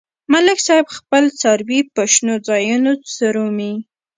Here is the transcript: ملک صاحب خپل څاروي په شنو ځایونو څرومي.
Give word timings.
ملک 0.33 0.59
صاحب 0.67 0.87
خپل 0.97 1.23
څاروي 1.39 1.79
په 1.93 2.01
شنو 2.13 2.35
ځایونو 2.47 2.91
څرومي. 3.13 3.73